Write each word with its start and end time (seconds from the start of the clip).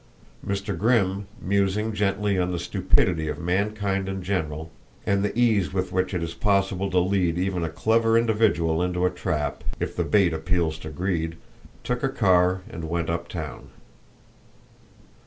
Mr. 0.43 0.75
Grimm, 0.75 1.27
musing 1.39 1.93
gently 1.93 2.35
on 2.35 2.51
the 2.51 2.57
stupidity 2.57 3.27
of 3.27 3.37
mankind 3.37 4.09
in 4.09 4.23
general 4.23 4.71
and 5.05 5.23
the 5.23 5.37
ease 5.37 5.73
with 5.73 5.91
which 5.91 6.15
it 6.15 6.23
is 6.23 6.33
possible 6.33 6.89
to 6.89 6.97
lead 6.97 7.37
even 7.37 7.63
a 7.63 7.69
clever 7.69 8.17
individual 8.17 8.81
into 8.81 9.05
a 9.05 9.11
trap, 9.11 9.63
if 9.79 9.95
the 9.95 10.03
bait 10.03 10.33
appeals 10.33 10.79
to 10.79 10.89
greed, 10.89 11.35
took 11.83 12.01
a 12.01 12.09
car 12.09 12.61
and 12.67 12.89
went 12.89 13.11
up 13.11 13.27
town. 13.27 13.69